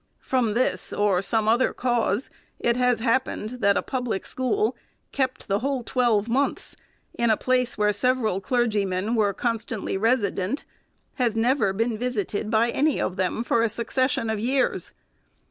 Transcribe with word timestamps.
From 0.23 0.55
this 0.55 0.91
or 0.91 1.21
some 1.21 1.47
other 1.47 1.73
cause 1.73 2.31
it 2.59 2.75
has 2.75 3.01
happened, 3.01 3.59
that 3.61 3.77
a 3.77 3.83
public 3.83 4.25
school, 4.25 4.75
kept 5.11 5.47
the 5.47 5.59
whole 5.59 5.83
twelve 5.83 6.27
months, 6.27 6.75
in 7.13 7.29
a 7.29 7.37
place 7.37 7.77
where 7.77 7.93
several 7.93 8.41
clergy 8.41 8.83
men 8.83 9.13
were 9.13 9.31
constantly 9.31 9.97
resident, 9.97 10.65
has 11.17 11.35
never 11.35 11.71
been 11.71 11.99
visited 11.99 12.49
by 12.49 12.71
any 12.71 12.99
of 12.99 13.15
them 13.15 13.43
for 13.43 13.61
a 13.61 13.69
succession 13.69 14.27
of 14.27 14.39
years. 14.39 14.91